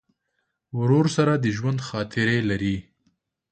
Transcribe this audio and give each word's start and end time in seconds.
ورور 0.79 1.05
سره 1.15 1.33
د 1.37 1.45
ژوندي 1.57 1.83
خاطرې 1.89 2.37
لرې. 2.49 2.77